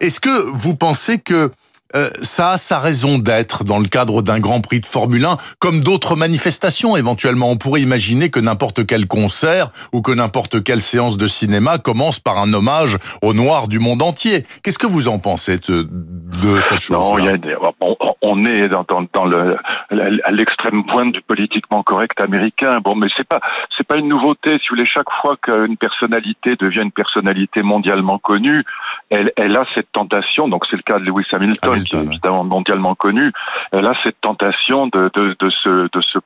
Est-ce 0.00 0.20
que 0.20 0.50
vous 0.52 0.74
pensez 0.74 1.18
que 1.18 1.50
euh, 1.94 2.10
ça 2.20 2.50
a 2.50 2.58
sa 2.58 2.78
raison 2.78 3.18
d'être 3.18 3.64
dans 3.64 3.78
le 3.78 3.88
cadre 3.88 4.20
d'un 4.20 4.40
Grand 4.40 4.60
Prix 4.60 4.80
de 4.80 4.86
Formule 4.86 5.24
1, 5.24 5.36
comme 5.58 5.80
d'autres 5.80 6.16
manifestations 6.16 6.96
éventuellement. 6.96 7.50
On 7.50 7.56
pourrait 7.56 7.80
imaginer 7.80 8.30
que 8.30 8.40
n'importe 8.40 8.86
quel 8.86 9.06
concert 9.06 9.70
ou 9.92 10.02
que 10.02 10.12
n'importe 10.12 10.62
quelle 10.62 10.82
séance 10.82 11.16
de 11.16 11.26
cinéma 11.26 11.78
commence 11.78 12.18
par 12.18 12.38
un 12.38 12.52
hommage 12.52 12.98
aux 13.22 13.32
Noirs 13.32 13.68
du 13.68 13.78
monde 13.78 14.02
entier. 14.02 14.44
Qu'est-ce 14.62 14.78
que 14.78 14.86
vous 14.86 15.08
en 15.08 15.18
pensez 15.18 15.58
de, 15.58 15.88
de 15.90 16.60
cette 16.60 16.80
chose 16.80 16.98
Non, 16.98 17.26
a, 17.26 17.72
on, 17.80 17.96
on, 18.20 18.44
est 18.44 18.68
dans, 18.68 18.84
dans, 18.86 19.06
dans 19.12 19.24
le, 19.24 19.56
à 19.90 20.30
l'extrême 20.30 20.84
pointe 20.84 21.12
du 21.12 21.22
politiquement 21.22 21.82
correct 21.82 22.20
américain. 22.20 22.80
Bon, 22.84 22.96
mais 22.96 23.08
c'est 23.16 23.26
pas 23.26 23.40
c'est 23.76 23.86
pas 23.86 23.96
une 23.96 24.08
nouveauté. 24.08 24.58
Si 24.58 24.68
vous 24.68 24.76
voulez, 24.76 24.86
chaque 24.86 25.10
fois 25.22 25.36
qu'une 25.40 25.76
personnalité 25.76 26.56
devient 26.56 26.82
une 26.82 26.92
personnalité 26.92 27.62
mondialement 27.62 28.18
connue, 28.18 28.64
elle, 29.10 29.32
elle 29.36 29.56
a 29.56 29.64
cette 29.74 29.90
tentation. 29.92 30.48
Donc 30.48 30.64
c'est 30.70 30.76
le 30.76 30.82
cas 30.82 30.98
de 30.98 31.04
Lewis 31.04 31.24
Hamilton. 31.32 31.77
Hamilton 31.78 32.00
qui 32.00 32.06
est 32.06 32.12
évidemment 32.12 32.44
mondialement 32.44 32.94
connu, 32.94 33.32
elle 33.72 33.86
a 33.86 33.94
cette 34.02 34.20
tentation 34.20 34.86
de, 34.88 35.10
de, 35.14 35.36
de, 35.38 35.50
ce, 35.50 35.88
de, 35.92 36.00
ce, 36.00 36.18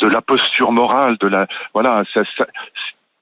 de 0.00 0.06
la 0.08 0.20
posture 0.20 0.72
morale, 0.72 1.16
de 1.20 1.28
la, 1.28 1.46
voilà, 1.74 2.02
ça, 2.14 2.22
ça, 2.36 2.46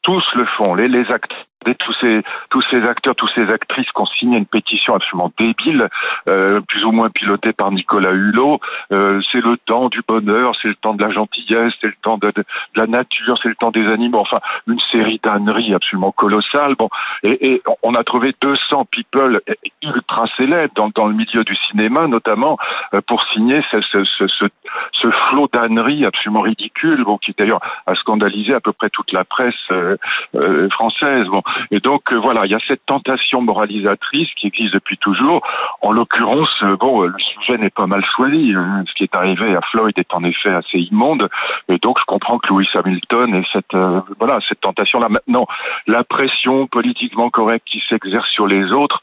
tous 0.02 0.24
le 0.34 0.46
font, 0.56 0.74
les, 0.74 0.88
les 0.88 1.10
acteurs 1.10 1.47
tous 1.74 1.94
ces 2.00 2.22
tous 2.50 2.62
ces 2.70 2.82
acteurs, 2.84 3.14
tous 3.14 3.30
ces 3.34 3.48
actrices 3.50 3.90
qui 3.90 4.00
ont 4.00 4.06
signé 4.06 4.38
une 4.38 4.46
pétition 4.46 4.94
absolument 4.94 5.32
débile, 5.38 5.88
euh, 6.28 6.60
plus 6.60 6.84
ou 6.84 6.92
moins 6.92 7.10
pilotée 7.10 7.52
par 7.52 7.70
Nicolas 7.70 8.12
Hulot. 8.12 8.60
Euh, 8.92 9.20
c'est 9.30 9.40
le 9.40 9.56
temps 9.56 9.88
du 9.88 10.02
bonheur, 10.06 10.52
c'est 10.60 10.68
le 10.68 10.74
temps 10.74 10.94
de 10.94 11.02
la 11.02 11.10
gentillesse, 11.10 11.72
c'est 11.80 11.88
le 11.88 11.96
temps 12.02 12.18
de, 12.18 12.28
de, 12.28 12.42
de 12.42 12.80
la 12.80 12.86
nature, 12.86 13.38
c'est 13.42 13.48
le 13.48 13.54
temps 13.54 13.70
des 13.70 13.86
animaux. 13.88 14.20
Enfin, 14.20 14.40
une 14.66 14.80
série 14.92 15.20
d'âneries 15.22 15.74
absolument 15.74 16.12
colossales. 16.12 16.74
Bon, 16.76 16.88
et, 17.22 17.54
et, 17.54 17.62
on 17.82 17.94
a 17.94 18.04
trouvé 18.04 18.34
200 18.40 18.86
people 18.90 19.40
ultra 19.82 20.26
célèbres 20.36 20.72
dans, 20.74 20.90
dans 20.94 21.06
le 21.06 21.14
milieu 21.14 21.44
du 21.44 21.56
cinéma, 21.56 22.06
notamment 22.06 22.58
euh, 22.94 23.00
pour 23.06 23.22
signer 23.32 23.60
ce, 23.70 23.80
ce, 23.80 24.04
ce, 24.04 24.46
ce, 24.92 25.10
flot 25.10 25.46
d'âneries 25.52 26.04
absolument 26.04 26.40
ridicule, 26.40 27.04
bon, 27.04 27.18
qui 27.18 27.34
d'ailleurs 27.38 27.60
a 27.86 27.94
scandalisé 27.94 28.54
à 28.54 28.60
peu 28.60 28.72
près 28.72 28.90
toute 28.90 29.12
la 29.12 29.24
presse 29.24 29.54
euh, 29.70 29.96
euh, 30.34 30.68
française. 30.70 31.26
Bon, 31.26 31.42
et 31.70 31.80
donc 31.80 32.12
voilà, 32.12 32.46
il 32.46 32.52
y 32.52 32.54
a 32.54 32.60
cette 32.66 32.84
tentation 32.86 33.40
moralisatrice 33.40 34.28
qui 34.36 34.46
existe 34.46 34.74
depuis 34.74 34.98
toujours. 34.98 35.42
En 35.82 35.92
l'occurrence, 35.92 36.62
bon, 36.80 37.02
le 37.02 37.18
sujet 37.18 37.58
n'est 37.58 37.70
pas 37.70 37.86
mal 37.86 38.04
choisi. 38.04 38.52
Hein. 38.54 38.84
Ce 38.88 38.94
qui 38.94 39.04
est 39.04 39.14
arrivé 39.14 39.54
à 39.54 39.60
Floyd 39.70 39.94
est 39.96 40.14
en 40.14 40.24
effet 40.24 40.50
assez 40.50 40.78
immonde, 40.78 41.28
et 41.68 41.78
donc 41.78 41.98
je 41.98 42.04
comprends 42.04 42.38
que 42.38 42.48
Louis 42.48 42.68
Hamilton 42.74 43.34
ait 43.34 43.46
cette 43.52 43.76
voilà 44.18 44.38
cette 44.48 44.60
tentation 44.60 44.98
là. 44.98 45.08
Maintenant, 45.08 45.46
la 45.86 46.04
pression 46.04 46.66
politiquement 46.66 47.30
correcte 47.30 47.66
qui 47.66 47.82
s'exerce 47.88 48.28
sur 48.30 48.46
les 48.46 48.72
autres, 48.72 49.02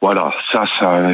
voilà, 0.00 0.32
ça, 0.52 0.62
ça, 0.78 1.10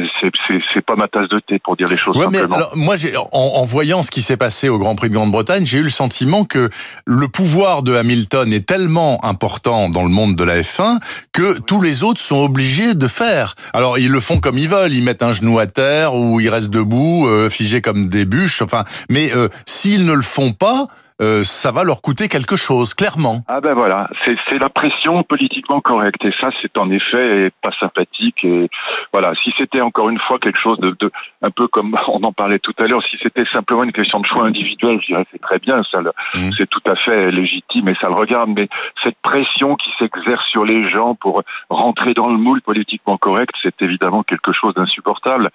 c'est 0.71 0.85
pas 0.85 0.95
ma 0.95 1.07
tasse 1.07 1.27
de 1.29 1.39
thé 1.39 1.57
pour 1.57 1.75
dire 1.75 1.87
les 1.87 1.97
choses 1.97 2.15
simplement. 2.21 2.45
Mais 2.47 2.53
alors, 2.53 2.77
moi, 2.77 2.95
en, 3.31 3.39
en, 3.39 3.63
voyant 3.63 4.03
ce 4.03 4.11
qui 4.11 4.21
s'est 4.21 4.37
passé 4.37 4.69
au 4.69 4.77
Grand 4.77 4.95
Prix 4.95 5.09
de 5.09 5.15
Grande-Bretagne, 5.15 5.65
j'ai 5.65 5.79
eu 5.79 5.83
le 5.83 5.89
sentiment 5.89 6.45
que 6.45 6.69
le 7.05 7.27
pouvoir 7.27 7.81
de 7.81 7.95
Hamilton 7.95 8.53
est 8.53 8.67
tellement 8.67 9.25
important 9.25 9.89
dans 9.89 10.03
le 10.03 10.09
monde 10.09 10.35
de 10.35 10.43
la 10.43 10.61
F1 10.61 10.99
que 11.33 11.59
tous 11.59 11.81
les 11.81 12.03
autres 12.03 12.21
sont 12.21 12.43
obligés 12.43 12.93
de 12.93 13.07
faire. 13.07 13.55
Alors, 13.73 13.97
ils 13.97 14.11
le 14.11 14.19
font 14.19 14.39
comme 14.39 14.59
ils 14.59 14.69
veulent, 14.69 14.93
ils 14.93 15.03
mettent 15.03 15.23
un 15.23 15.33
genou 15.33 15.57
à 15.57 15.65
terre 15.65 16.13
ou 16.13 16.39
ils 16.39 16.49
restent 16.49 16.69
debout, 16.69 17.27
euh, 17.27 17.49
figés 17.49 17.81
comme 17.81 18.07
des 18.07 18.25
bûches. 18.25 18.61
Enfin, 18.61 18.83
mais 19.09 19.33
euh, 19.35 19.49
s'ils 19.65 20.05
ne 20.05 20.13
le 20.13 20.21
font 20.21 20.51
pas, 20.51 20.89
euh, 21.21 21.43
ça 21.45 21.71
va 21.71 21.85
leur 21.85 22.01
coûter 22.01 22.27
quelque 22.27 22.57
chose, 22.57 22.93
clairement. 22.93 23.43
Ah 23.47 23.61
ben 23.61 23.73
voilà, 23.73 24.09
c'est 24.25 24.59
la 24.59 24.67
pression 24.67 25.23
politiquement 25.23 25.79
correcte 25.79 26.25
et 26.25 26.33
ça 26.41 26.49
c'est 26.61 26.77
en 26.77 26.91
effet 26.91 27.51
pas 27.61 27.71
sympathique 27.79 28.43
et 28.43 28.69
voilà, 29.13 29.33
si 29.41 29.53
c'était 29.57 29.79
encore 29.79 30.09
une 30.09 30.19
fois 30.19 30.39
quelque 30.39 30.59
chose 30.59 30.77
de, 30.79 30.93
de, 30.99 31.09
un 31.41 31.51
peu 31.51 31.67
comme 31.67 31.95
on 32.09 32.21
en 32.23 32.33
parlait 32.33 32.59
tout 32.59 32.73
à 32.79 32.87
l'heure, 32.87 33.01
si 33.03 33.17
c'était 33.23 33.45
simplement 33.53 33.83
une 33.83 33.93
question 33.93 34.19
de 34.19 34.25
choix 34.25 34.45
individuel, 34.45 34.99
je 35.01 35.07
dirais 35.07 35.25
c'est 35.31 35.41
très 35.41 35.59
bien, 35.59 35.83
ça 35.89 36.01
mmh. 36.01 36.49
c'est 36.57 36.69
tout 36.69 36.81
à 36.85 36.95
fait 36.97 37.31
légitime 37.31 37.87
et 37.87 37.95
ça 38.01 38.09
le 38.09 38.15
regarde, 38.15 38.49
mais 38.49 38.67
cette 39.01 39.17
pression 39.21 39.75
qui 39.75 39.91
s'exerce 39.97 40.45
sur 40.47 40.65
les 40.65 40.89
gens 40.89 41.13
pour 41.13 41.43
rentrer 41.69 42.13
dans 42.13 42.27
le 42.27 42.37
moule 42.37 42.61
politiquement 42.61 43.17
correct, 43.17 43.51
c'est 43.63 43.81
évidemment 43.81 44.23
quelque 44.23 44.51
chose 44.51 44.73
d'insupportable. 44.73 45.47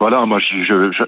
Voilà, 0.00 0.24
moi 0.24 0.38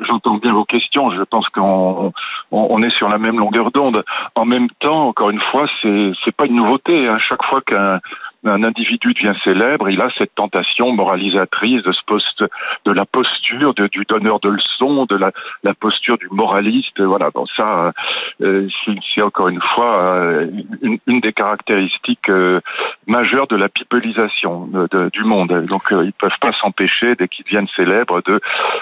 j'entends 0.07 0.37
bien 0.37 0.53
vos 0.53 0.67
questions, 0.67 1.11
je 1.11 1.23
pense 1.23 1.49
qu'on 1.49 2.13
on 2.51 2.83
est 2.83 2.95
sur 2.97 3.09
la 3.09 3.17
même 3.17 3.39
longueur 3.39 3.71
d'onde. 3.71 3.94
En 4.35 4.45
même 4.45 4.69
temps, 4.81 5.09
encore 5.09 5.31
une 5.31 5.41
fois, 5.41 5.67
c'est 5.83 6.13
c'est 6.25 6.35
pas 6.35 6.47
une 6.47 6.57
nouveauté. 6.57 7.09
Hein. 7.09 7.19
Chaque 7.19 7.45
fois 7.45 7.61
qu'un 7.63 8.01
un 8.45 8.63
individu 8.63 9.15
devient 9.15 9.35
célèbre, 9.43 9.89
il 9.89 10.01
a 10.01 10.09
cette 10.19 10.35
tentation 10.35 10.93
moralisatrice 10.93 11.83
de 11.83 11.93
ce 11.93 12.01
poste, 12.07 12.45
de 12.85 12.93
la 12.93 13.05
posture 13.07 13.75
de, 13.75 13.87
du 13.89 14.05
donneur 14.09 14.41
de 14.41 14.51
leçons, 14.51 15.07
de 15.07 15.17
la, 15.17 15.31
la 15.63 15.75
posture 15.75 16.19
du 16.19 16.29
moraliste. 16.31 17.01
Voilà, 17.01 17.31
donc 17.35 17.49
ça, 17.57 17.93
euh, 18.43 18.69
c'est 19.15 19.23
encore 19.23 19.49
une 19.49 19.63
fois 19.75 20.21
euh, 20.21 20.51
une, 20.83 20.99
une, 21.07 21.21
des 21.21 21.33
caractéristiques 21.33 22.29
euh, 22.29 22.61
majeures 23.07 23.47
de 23.47 23.57
la 23.57 23.69
pipelisation 23.69 24.67
de, 24.67 25.09
du 25.11 25.25
monde. 25.25 25.63
Donc, 25.69 25.83
ils 25.91 26.13
peuvent 26.13 26.39
pas 26.41 26.53
s'empêcher 26.61 27.15
dès 27.17 27.29
qu'ils 27.29 27.45
deviennent 27.45 27.69
célèbres 27.75 28.21
de, 28.27 28.41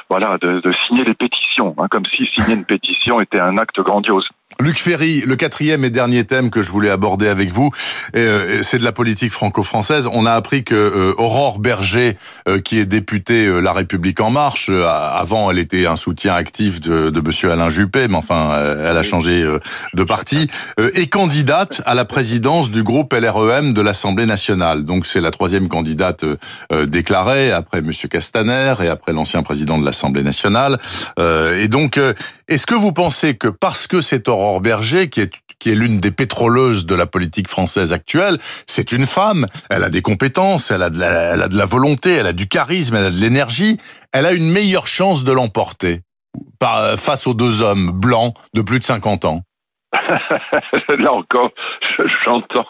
voilà, 0.09 0.38
de, 0.40 0.61
de 0.61 0.73
signer 0.87 1.04
des 1.04 1.14
pétitions, 1.14 1.75
hein, 1.78 1.87
comme 1.90 2.07
si 2.07 2.26
signer 2.26 2.54
une 2.54 2.64
pétition 2.64 3.21
était 3.21 3.40
un 3.40 3.59
acte 3.59 3.81
grandiose. 3.81 4.28
Luc 4.61 4.78
Ferry, 4.78 5.23
le 5.26 5.37
quatrième 5.37 5.85
et 5.85 5.90
dernier 5.90 6.25
thème 6.25 6.50
que 6.50 6.62
je 6.62 6.71
voulais 6.71 6.90
aborder 6.90 7.28
avec 7.28 7.50
vous, 7.50 7.71
euh, 8.16 8.61
c'est 8.62 8.78
de 8.78 8.85
la 8.85 8.92
politique 8.92 9.32
franco-française. 9.32 10.09
On 10.12 10.26
a 10.26 10.32
appris 10.32 10.64
que 10.64 10.75
euh, 10.75 11.14
Aurore 11.16 11.59
Berger, 11.59 12.16
euh, 12.49 12.61
qui 12.61 12.78
est 12.78 12.85
députée 12.85 13.61
La 13.61 13.73
République 13.73 14.21
en 14.21 14.30
Marche, 14.30 14.71
avant 14.71 15.50
elle 15.50 15.59
était 15.59 15.87
un 15.87 15.97
soutien 15.97 16.35
actif 16.35 16.80
de, 16.80 17.11
de 17.11 17.21
Monsieur 17.21 17.50
Alain 17.50 17.71
Juppé, 17.71 18.09
mais 18.09 18.16
enfin 18.16 18.52
elle 18.85 18.97
a 18.97 19.02
changé 19.02 19.44
de 19.94 20.04
parti, 20.04 20.49
est 20.78 21.09
candidate 21.09 21.82
à 21.87 21.94
la 21.94 22.04
présidence 22.04 22.71
du 22.71 22.82
groupe 22.82 23.12
LREM 23.12 23.73
de 23.73 23.80
l'Assemblée 23.80 24.26
nationale. 24.26 24.85
Donc 24.85 25.06
c'est 25.06 25.21
la 25.21 25.30
troisième 25.30 25.68
candidate 25.68 26.25
déclarée 26.87 27.52
après 27.52 27.82
Monsieur 27.82 28.09
Castaner 28.09 28.75
et 28.82 28.88
après 28.88 29.12
l'ancien 29.12 29.42
président 29.42 29.78
de 29.78 29.85
l'Assemblée 29.85 30.23
nationale. 30.23 30.78
et 31.18 31.68
donc, 31.68 31.99
est-ce 32.49 32.66
que 32.66 32.75
vous 32.75 32.92
pensez 32.92 33.35
que 33.35 33.49
parce 33.49 33.87
que 33.87 34.00
c'est 34.00 34.28
Aurore 34.28 34.41
Aurore 34.42 34.61
Berger, 34.61 35.08
qui 35.08 35.20
est, 35.20 35.32
qui 35.58 35.70
est 35.70 35.75
l'une 35.75 36.00
des 36.00 36.11
pétroleuses 36.11 36.87
de 36.87 36.94
la 36.94 37.06
politique 37.06 37.49
française 37.49 37.92
actuelle, 37.92 38.38
c'est 38.66 38.92
une 38.92 39.06
femme. 39.06 39.46
Elle 39.70 39.84
a 39.84 39.90
des 39.90 40.02
compétences, 40.02 40.70
elle 40.70 40.82
a, 40.82 40.90
de 40.90 40.99
la, 40.99 41.34
elle 41.34 41.42
a 41.42 41.49
de 41.49 41.56
la 41.56 41.66
volonté, 41.66 42.12
elle 42.12 42.26
a 42.26 42.32
du 42.32 42.49
charisme, 42.49 42.96
elle 42.96 43.06
a 43.06 43.11
de 43.11 43.16
l'énergie. 43.16 43.78
Elle 44.12 44.26
a 44.26 44.32
une 44.32 44.50
meilleure 44.50 44.87
chance 44.87 45.25
de 45.25 45.32
l'emporter 45.32 46.00
face 46.96 47.26
aux 47.26 47.34
deux 47.34 47.62
hommes 47.62 47.90
blancs 47.90 48.34
de 48.54 48.62
plus 48.62 48.78
de 48.78 48.84
50 48.84 49.25
ans. 49.25 49.40
Là 50.99 51.12
encore, 51.12 51.50
j'entends 52.25 52.66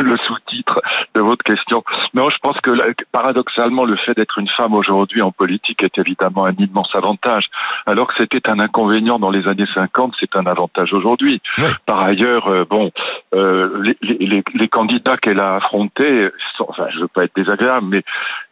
le 0.00 0.16
sous-titre 0.18 0.80
de 1.14 1.20
votre 1.20 1.42
question. 1.44 1.82
Non, 2.14 2.30
je 2.30 2.36
pense 2.42 2.58
que 2.60 2.70
paradoxalement, 3.12 3.84
le 3.84 3.96
fait 3.96 4.14
d'être 4.14 4.38
une 4.38 4.48
femme 4.48 4.74
aujourd'hui 4.74 5.22
en 5.22 5.32
politique 5.32 5.82
est 5.82 5.98
évidemment 5.98 6.44
un 6.46 6.54
immense 6.58 6.90
avantage. 6.94 7.46
Alors 7.86 8.08
que 8.08 8.14
c'était 8.18 8.48
un 8.48 8.58
inconvénient 8.58 9.18
dans 9.18 9.30
les 9.30 9.46
années 9.46 9.66
50, 9.74 10.14
c'est 10.20 10.36
un 10.36 10.46
avantage 10.46 10.92
aujourd'hui. 10.92 11.40
Par 11.86 12.00
ailleurs, 12.00 12.48
euh, 12.48 12.64
bon, 12.68 12.90
euh, 13.34 13.82
les, 13.82 13.96
les, 14.02 14.42
les, 14.54 14.68
candidats 14.68 15.16
qu'elle 15.16 15.40
a 15.40 15.54
affrontés, 15.54 16.28
sont, 16.56 16.66
enfin, 16.68 16.86
je 16.94 17.00
veux 17.00 17.08
pas 17.08 17.24
être 17.24 17.34
désagréable, 17.34 17.86
mais 17.88 18.02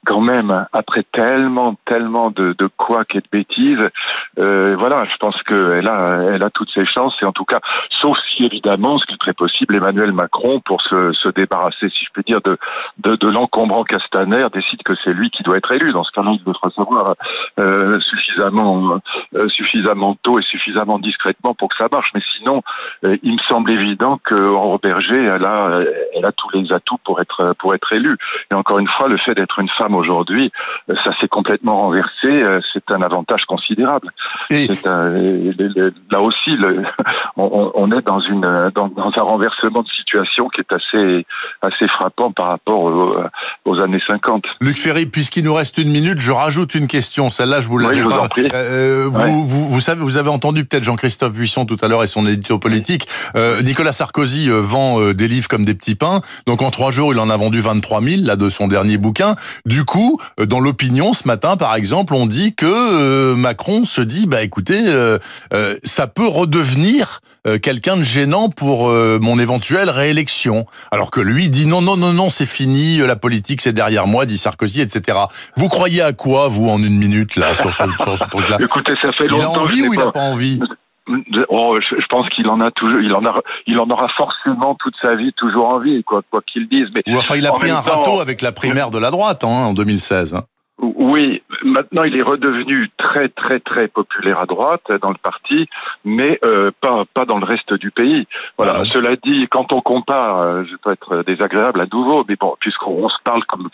quand 0.07 0.21
même, 0.21 0.67
après 0.73 1.05
tellement, 1.13 1.77
tellement 1.85 2.31
de, 2.31 2.55
de 2.59 2.69
couacs 2.77 3.15
et 3.17 3.21
de 3.21 3.29
bêtises, 3.31 3.89
euh, 4.39 4.77
voilà, 4.79 5.05
je 5.05 5.17
pense 5.19 5.41
qu'elle 5.43 5.89
a, 5.89 6.23
elle 6.33 6.43
a 6.43 6.51
toutes 6.51 6.71
ses 6.73 6.87
chances. 6.87 7.15
Et 7.23 7.27
en 7.27 7.33
tout 7.33 7.45
cas, 7.45 7.61
sauf 7.91 8.17
si 8.31 8.45
évidemment, 8.45 8.99
ce 8.99 9.07
qui 9.07 9.15
est 9.15 9.19
très 9.19 9.33
possible, 9.33 9.75
Emmanuel 9.75 10.06
Macron, 10.13 10.61
pour 10.61 10.83
se, 10.83 11.13
se 11.13 11.29
débarrasser, 11.29 11.89
si 11.91 12.05
je 12.05 12.11
peux 12.13 12.23
dire, 12.23 12.41
de, 12.43 12.57
de, 12.99 13.17
de 13.17 13.29
l'encombrant 13.29 13.85
Castaner, 13.85 14.47
décide 14.53 14.83
que 14.83 14.95
c'est 15.05 15.13
lui 15.13 15.31
qui 15.31 15.43
doit 15.43 15.57
être 15.57 15.73
élu. 15.73 15.93
Dans 15.93 16.05
ce 16.05 16.13
cas-là, 16.13 16.33
il 16.33 16.45
devra 16.45 16.71
savoir 16.71 17.15
euh, 17.59 18.01
suffisamment, 18.01 19.01
euh, 19.35 19.49
suffisamment 19.49 20.17
tôt 20.23 20.39
et 20.39 20.43
suffisamment 20.43 20.99
discrètement 20.99 21.55
pour 21.55 21.69
que 21.69 21.77
ça 21.79 21.89
marche. 21.91 22.11
Mais 22.15 22.21
sinon, 22.37 22.63
euh, 23.05 23.17
il 23.23 23.33
me 23.33 23.43
semble 23.49 23.71
évident 23.71 24.19
que 24.25 24.35
Berger, 24.83 25.25
elle 25.25 25.45
a, 25.45 25.81
elle 26.15 26.25
a 26.25 26.33
tous 26.33 26.51
les 26.51 26.73
atouts 26.73 26.99
pour 27.05 27.21
être, 27.21 27.55
pour 27.59 27.75
être 27.75 27.93
élue. 27.93 28.17
Et 28.51 28.55
encore 28.55 28.79
une 28.79 28.89
fois, 28.89 29.09
le 29.09 29.17
fait 29.19 29.35
d'être 29.35 29.59
une 29.59 29.69
femme 29.71 29.95
aujourd'hui, 29.95 30.51
ça 30.89 31.13
s'est 31.21 31.29
complètement 31.29 31.79
renversé. 31.79 32.45
C'est 32.73 32.91
un 32.91 33.03
avantage 33.03 33.45
considérable. 33.45 34.11
Et... 34.51 34.69
là 34.85 36.21
aussi, 36.21 36.51
le, 36.57 36.85
on, 37.37 37.73
on, 37.75 37.91
est 37.93 38.03
dans 38.03 38.21
une 38.21 38.41
dans, 38.75 38.89
dans, 38.89 39.13
un 39.17 39.23
renversement 39.23 39.83
de 39.87 39.91
situation 39.91 40.49
qui 40.49 40.61
est 40.61 40.73
assez 40.73 41.27
assez 41.63 41.89
frappant 41.89 42.33
par 42.33 42.49
rapport 42.49 42.85
aux, 42.85 43.17
aux 43.65 43.81
années 43.81 44.01
50. 44.07 44.57
Luc 44.61 44.79
Ferry, 44.79 45.07
puisqu'il 45.07 45.45
nous 45.45 45.55
reste 45.55 45.79
une 45.79 45.91
minute, 45.91 46.19
je 46.19 46.33
rajoute 46.33 46.75
une 46.75 46.87
question. 46.87 47.29
Celle-là, 47.29 47.61
je 47.61 47.69
vous 47.69 47.79
l'avais 47.79 48.03
pas. 48.03 48.29
Euh, 48.55 49.09
vous, 49.11 49.47
vous, 49.47 49.69
vous, 49.69 49.81
savez, 49.81 50.03
vous 50.03 50.17
avez 50.17 50.31
entendu 50.31 50.65
peut-être 50.65 50.85
Jean-Christophe 50.85 51.33
Buisson 51.33 51.67
tout 51.67 51.77
à 51.83 51.89
l'heure 51.89 52.03
et 52.03 52.07
son 52.07 52.27
édito 52.27 52.59
politique. 52.59 53.07
Euh, 53.37 53.63
Nicolas 53.63 53.93
Sarkozy 53.93 54.49
euh, 54.49 54.61
vend 54.61 55.01
euh, 55.01 55.15
des 55.15 55.29
livres 55.29 55.49
comme 55.49 55.65
des 55.65 55.75
petits 55.75 55.95
pains. 55.95 56.21
Donc 56.47 56.63
en 56.63 56.71
trois 56.71 56.91
jours, 56.91 57.13
il 57.13 57.19
en 57.19 57.31
a 57.31 57.37
vendu 57.37 57.61
23 57.61 58.03
000 58.03 58.23
là 58.25 58.37
de 58.37 58.49
son 58.49 58.69
dernier 58.69 58.97
bouquin. 58.97 59.35
Du 59.65 59.85
coup, 59.85 60.21
euh, 60.41 60.47
dans 60.47 60.61
l'opinion 60.61 61.13
ce 61.13 61.27
matin, 61.27 61.57
par 61.57 61.75
exemple, 61.75 62.15
on 62.15 62.27
dit 62.27 62.55
que 62.55 63.35
Macron 63.35 63.85
se 63.85 64.01
dit, 64.01 64.27
bah 64.27 64.43
écoutez, 64.43 64.85
ça 65.85 66.07
peut 66.07 66.27
redevenir 66.27 67.21
quelqu'un 67.63 67.97
de 67.97 68.03
gênant 68.03 68.49
pour 68.49 68.89
mon 68.89 69.39
éventuelle 69.77 69.91
réélection. 69.91 70.67
Alors 70.91 71.11
que 71.11 71.21
lui 71.21 71.49
dit 71.49 71.67
non, 71.67 71.81
non, 71.81 71.97
non, 71.97 72.13
non, 72.13 72.31
c'est 72.31 72.47
fini, 72.47 72.99
la 72.99 73.17
politique 73.17 73.61
c'est 73.61 73.73
derrière 73.73 74.07
moi, 74.07 74.27
dit 74.27 74.39
Sarkozy, 74.39 74.81
etc. 74.81 75.19
Vous 75.57 75.69
croyez 75.69 76.03
à 76.03 76.13
quoi, 76.13 76.49
vous, 76.49 76.69
en 76.69 76.83
une 76.83 76.99
minute, 76.99 77.37
là, 77.37 77.55
sur 77.55 77.73
ce, 77.73 77.85
sur 77.99 78.17
ce 78.17 78.25
truc-là? 78.25 78.59
Écoutez, 78.61 78.93
ça 79.03 79.13
fait 79.13 79.29
longtemps. 79.29 79.53
Il 79.53 79.59
a 79.59 79.61
envie 79.61 79.89
ou 79.89 79.95
il 79.95 79.99
n'a 79.99 80.11
pas 80.11 80.21
envie? 80.21 80.61
Oh, 81.49 81.79
je 81.81 82.07
pense 82.09 82.29
qu'il 82.31 82.49
en 82.49 82.61
a 82.61 82.73
toujours, 82.73 83.01
il 83.01 83.15
en 83.15 83.25
a, 83.25 83.35
il 83.69 83.79
en 83.79 83.89
aura 83.89 84.09
forcément 84.17 84.75
toute 84.75 84.95
sa 85.01 85.15
vie 85.15 85.33
toujours 85.37 85.69
envie, 85.69 86.03
quoi, 86.03 86.23
quoi 86.29 86.41
qu'il 86.45 86.69
dise. 86.69 86.89
Mais 86.95 87.03
enfin, 87.17 87.37
il 87.37 87.47
a 87.47 87.53
pris 87.53 87.71
un 87.71 87.79
râteau 87.79 88.21
avec 88.21 88.43
la 88.43 88.51
primaire 88.51 88.91
de 88.91 88.99
la 88.99 89.11
droite 89.11 89.45
hein, 89.45 89.67
en 89.69 89.73
2016. 89.73 90.35
Hein. 90.35 90.43
Oui, 90.79 91.43
maintenant 91.65 92.05
il 92.05 92.17
est 92.17 92.23
redevenu 92.23 92.91
très 92.97 93.29
très 93.29 93.61
très 93.61 93.89
populaire 93.89 94.41
à 94.41 94.47
droite 94.47 94.85
dans 95.01 95.11
le 95.11 95.17
parti, 95.23 95.69
mais 96.05 96.39
euh, 96.45 96.71
pas 96.81 97.05
pas 97.13 97.25
dans 97.25 97.39
le 97.39 97.45
reste 97.45 97.75
du 97.75 97.91
pays. 97.91 98.27
Voilà. 98.57 98.79
Ah 98.79 98.85
Cela 98.85 99.17
dit, 99.17 99.47
quand 99.49 99.73
on 99.73 99.81
compare, 99.81 100.39
euh, 100.39 100.65
je 100.65 100.77
peux 100.77 100.93
être 100.93 101.23
désagréable 101.27 101.81
à 101.81 101.87
nouveau, 101.93 102.25
mais 102.29 102.37
bon, 102.37 102.55
puisqu'on 102.61 103.09
se 103.09 103.19
parle 103.25 103.45
comme 103.45 103.69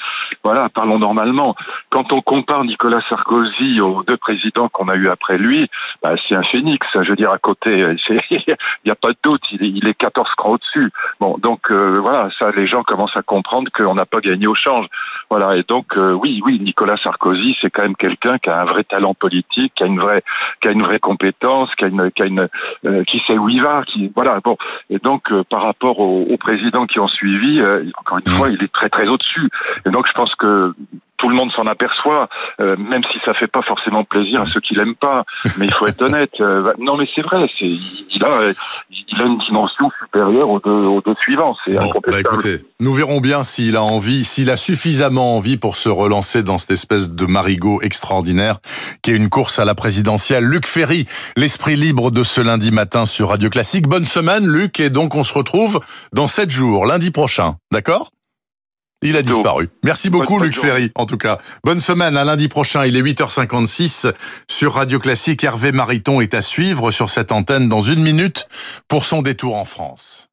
voilà, 0.44 0.68
parlons 0.68 0.98
normalement. 0.98 1.54
Quand 1.90 2.12
on 2.12 2.20
compare 2.20 2.64
Nicolas 2.64 3.02
Sarkozy 3.08 3.80
aux 3.80 4.02
deux 4.02 4.16
présidents 4.16 4.68
qu'on 4.68 4.88
a 4.88 4.96
eu 4.96 5.08
après 5.08 5.38
lui, 5.38 5.68
bah, 6.02 6.14
c'est 6.28 6.36
un 6.36 6.42
phénix. 6.42 6.86
Je 6.94 7.10
veux 7.10 7.16
dire 7.16 7.32
à 7.32 7.38
côté, 7.38 7.70
il 8.08 8.56
n'y 8.84 8.92
a 8.92 8.94
pas 8.94 9.10
de 9.10 9.18
doute, 9.22 9.42
il 9.52 9.64
est, 9.64 9.68
il 9.68 9.88
est 9.88 9.94
14 9.94 10.28
crans 10.36 10.52
au-dessus. 10.52 10.90
Bon, 11.20 11.36
donc 11.38 11.70
euh, 11.70 11.98
voilà, 12.00 12.28
ça 12.38 12.50
les 12.50 12.66
gens 12.66 12.82
commencent 12.82 13.16
à 13.16 13.22
comprendre 13.22 13.70
qu'on 13.72 13.94
n'a 13.94 14.06
pas 14.06 14.20
gagné 14.20 14.46
au 14.46 14.54
change. 14.54 14.86
Voilà, 15.32 15.56
et 15.56 15.62
donc 15.66 15.86
oui, 15.96 16.42
oui, 16.44 16.60
Nicolas 16.60 16.82
Nicolas 16.82 16.96
Sarkozy, 17.04 17.56
c'est 17.60 17.70
quand 17.70 17.84
même 17.84 17.94
quelqu'un 17.94 18.38
qui 18.38 18.50
a 18.50 18.60
un 18.60 18.64
vrai 18.64 18.82
talent 18.82 19.14
politique, 19.14 19.72
qui 19.76 19.84
a 19.84 19.86
une 19.86 20.00
vraie, 20.00 20.20
qui 20.60 20.66
a 20.66 20.72
une 20.72 20.82
vraie 20.82 20.98
compétence, 20.98 21.72
qui 21.76 21.84
a 21.84 21.88
une, 21.88 22.10
qui 22.10 22.22
a 22.22 22.26
une, 22.26 22.48
euh, 22.86 23.04
qui 23.04 23.22
sait 23.26 23.38
où 23.38 23.48
il 23.48 23.62
va, 23.62 23.84
qui, 23.86 24.10
voilà. 24.16 24.40
Bon, 24.42 24.56
et 24.90 24.98
donc 24.98 25.30
euh, 25.30 25.44
par 25.48 25.62
rapport 25.62 26.00
aux, 26.00 26.22
aux, 26.22 26.36
présidents 26.38 26.86
qui 26.86 26.98
ont 26.98 27.06
suivi, 27.06 27.60
euh, 27.60 27.84
encore 27.98 28.18
une 28.18 28.32
mmh. 28.32 28.36
fois, 28.36 28.50
il 28.50 28.62
est 28.64 28.72
très 28.72 28.88
très 28.88 29.08
au-dessus. 29.08 29.48
Et 29.86 29.90
donc 29.90 30.08
je 30.08 30.12
pense 30.12 30.34
que 30.34 30.74
tout 31.22 31.28
le 31.28 31.36
monde 31.36 31.52
s'en 31.52 31.66
aperçoit, 31.66 32.28
euh, 32.60 32.76
même 32.76 33.02
si 33.12 33.18
ça 33.24 33.32
fait 33.34 33.46
pas 33.46 33.62
forcément 33.62 34.02
plaisir 34.02 34.42
à 34.42 34.46
ceux 34.46 34.60
qui 34.60 34.74
l'aiment 34.74 34.96
pas. 34.96 35.22
Mais 35.56 35.66
il 35.66 35.72
faut 35.72 35.86
être 35.86 36.02
honnête. 36.02 36.32
Euh, 36.40 36.62
bah, 36.62 36.72
non, 36.80 36.96
mais 36.96 37.06
c'est 37.14 37.22
vrai. 37.22 37.46
C'est 37.56 37.68
il 37.68 38.24
a 38.24 38.52
il 38.90 39.20
a 39.20 39.26
une 39.26 39.38
dimension 39.38 39.90
supérieure 40.02 40.48
aux 40.50 40.58
deux, 40.58 40.70
aux 40.70 41.00
deux 41.00 41.14
suivants. 41.22 41.54
C'est 41.64 41.74
bon, 41.74 41.92
bah 42.06 42.18
écoutez, 42.18 42.64
nous 42.80 42.92
verrons 42.92 43.20
bien 43.20 43.44
s'il 43.44 43.76
a 43.76 43.82
envie, 43.82 44.24
s'il 44.24 44.50
a 44.50 44.56
suffisamment 44.56 45.36
envie 45.36 45.56
pour 45.56 45.76
se 45.76 45.88
relancer 45.88 46.42
dans 46.42 46.58
cette 46.58 46.72
espèce 46.72 47.10
de 47.10 47.26
marigot 47.26 47.80
extraordinaire 47.82 48.58
qui 49.02 49.12
est 49.12 49.16
une 49.16 49.28
course 49.28 49.58
à 49.58 49.64
la 49.64 49.74
présidentielle. 49.74 50.44
Luc 50.44 50.66
Ferry, 50.66 51.06
l'esprit 51.36 51.76
libre 51.76 52.10
de 52.10 52.24
ce 52.24 52.40
lundi 52.40 52.72
matin 52.72 53.04
sur 53.04 53.28
Radio 53.28 53.48
Classique. 53.48 53.86
Bonne 53.86 54.04
semaine, 54.04 54.46
Luc, 54.46 54.80
et 54.80 54.90
donc 54.90 55.14
on 55.14 55.22
se 55.22 55.34
retrouve 55.34 55.80
dans 56.12 56.26
sept 56.26 56.50
jours, 56.50 56.86
lundi 56.86 57.10
prochain. 57.10 57.56
D'accord? 57.70 58.10
Il 59.02 59.16
a 59.16 59.22
disparu. 59.22 59.70
Merci 59.82 60.10
beaucoup, 60.10 60.38
Luc 60.38 60.58
Ferry, 60.58 60.90
en 60.94 61.06
tout 61.06 61.18
cas. 61.18 61.38
Bonne 61.64 61.80
semaine, 61.80 62.16
à 62.16 62.24
lundi 62.24 62.48
prochain. 62.48 62.86
Il 62.86 62.96
est 62.96 63.02
8h56 63.02 64.12
sur 64.48 64.74
Radio 64.74 64.98
Classique. 64.98 65.44
Hervé 65.44 65.72
Mariton 65.72 66.20
est 66.20 66.34
à 66.34 66.40
suivre 66.40 66.90
sur 66.90 67.10
cette 67.10 67.32
antenne 67.32 67.68
dans 67.68 67.82
une 67.82 68.02
minute 68.02 68.48
pour 68.88 69.04
son 69.04 69.22
détour 69.22 69.56
en 69.56 69.64
France. 69.64 70.31